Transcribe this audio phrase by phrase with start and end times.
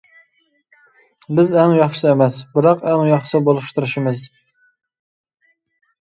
[1.39, 4.23] بىز ئەڭ ياخشىسى ئەمەس، بىراق ئەڭ ياخشىسى بولۇشقا تېرىشىمىز!